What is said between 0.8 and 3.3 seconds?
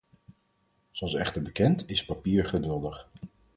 Zoals echter bekend is papier geduldig.